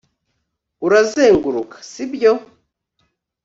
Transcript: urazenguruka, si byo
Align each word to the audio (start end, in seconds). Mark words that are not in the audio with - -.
urazenguruka, 0.85 1.75
si 1.89 2.03
byo 2.11 2.33